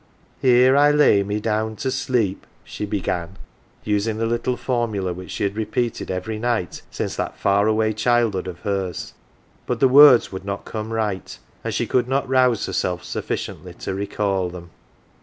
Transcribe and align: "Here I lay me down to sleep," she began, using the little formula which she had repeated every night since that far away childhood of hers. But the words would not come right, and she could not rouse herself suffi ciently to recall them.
"Here 0.41 0.75
I 0.75 0.89
lay 0.89 1.21
me 1.21 1.39
down 1.39 1.75
to 1.75 1.91
sleep," 1.91 2.47
she 2.63 2.87
began, 2.87 3.37
using 3.83 4.17
the 4.17 4.25
little 4.25 4.57
formula 4.57 5.13
which 5.13 5.29
she 5.29 5.43
had 5.43 5.55
repeated 5.55 6.09
every 6.09 6.39
night 6.39 6.81
since 6.89 7.15
that 7.17 7.37
far 7.37 7.67
away 7.67 7.93
childhood 7.93 8.47
of 8.47 8.61
hers. 8.61 9.13
But 9.67 9.79
the 9.79 9.87
words 9.87 10.31
would 10.31 10.43
not 10.43 10.65
come 10.65 10.91
right, 10.91 11.37
and 11.63 11.71
she 11.71 11.85
could 11.85 12.07
not 12.07 12.27
rouse 12.27 12.65
herself 12.65 13.03
suffi 13.03 13.35
ciently 13.53 13.77
to 13.77 13.93
recall 13.93 14.49
them. 14.49 14.71